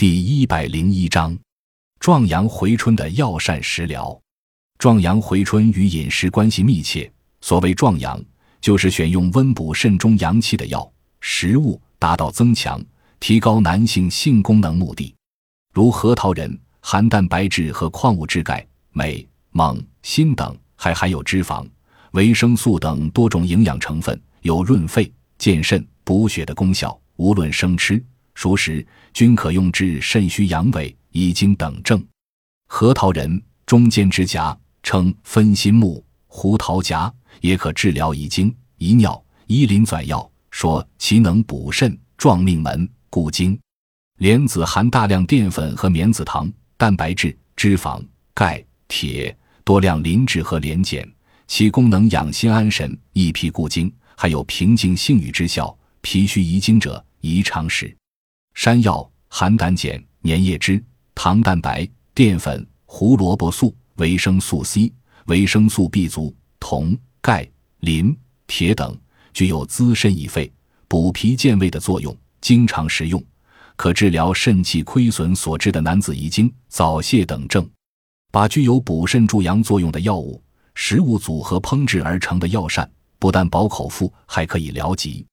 [0.00, 1.36] 第一百零一章，
[1.98, 4.16] 壮阳回春的药膳食疗。
[4.78, 7.12] 壮阳回春与饮食关系密切。
[7.40, 8.24] 所谓壮阳，
[8.60, 10.88] 就是选用温补肾中阳气的药
[11.20, 12.80] 食物，达到增强、
[13.18, 15.12] 提高男性性功能目的。
[15.74, 21.66] 如核桃仁含蛋白质和矿物质钙、镁、锰、锌等，还含有脂肪、
[22.12, 26.96] 维生素等多种营养成分，有润肺、健肾、补血的功效。
[27.16, 28.00] 无论生吃。
[28.38, 32.00] 熟食均可用治肾虚阳痿、遗精等症。
[32.68, 39.20] 核桃仁中间之荚，称分心木；胡桃夹也可治疗遗精、遗尿。
[39.48, 43.58] 医林纂要说其能补肾、壮命门、固精。
[44.18, 48.00] 莲子含大量淀粉和棉子糖、蛋白质、脂肪、
[48.34, 51.04] 钙、铁，多量磷脂和莲碱，
[51.48, 55.76] 其功能养心安神、益脾固精，还有平静性欲之效。
[56.02, 57.92] 脾虚遗精者宜常食。
[58.58, 64.92] 山药含胆碱、粘液汁、糖蛋白、淀粉、胡萝卜素、维生素 C、
[65.26, 67.48] 维生素 B 族、铜、钙、
[67.82, 68.98] 磷、铁等，
[69.32, 70.52] 具有滋肾益肺、
[70.88, 72.12] 补脾健胃的作用。
[72.40, 73.24] 经常食用，
[73.76, 77.64] 可治疗肾气亏损所致的男子遗精、早泄等症。
[78.32, 80.42] 把具有补肾助阳作用的药物、
[80.74, 85.24] 食物组合烹制而成的药膳，不但饱口腹，还可以疗疾。